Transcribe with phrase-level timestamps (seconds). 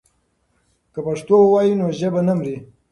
[0.93, 2.57] که پښتو ووایو نو ژبه نه مري.